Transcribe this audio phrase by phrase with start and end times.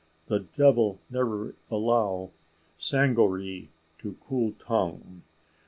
[0.29, 2.31] The debil never allow
[2.75, 3.69] Sangoree
[3.99, 5.21] to cool tongue.